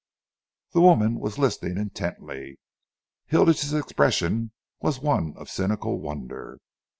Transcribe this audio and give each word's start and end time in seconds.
The 0.71 0.81
woman 0.81 1.19
was 1.19 1.37
listening 1.37 1.77
intently. 1.77 2.57
Hilditch's 3.27 3.71
expression 3.75 4.49
was 4.79 4.99
one 4.99 5.35
of 5.37 5.47
cynical 5.47 5.99
wonder. 5.99 6.57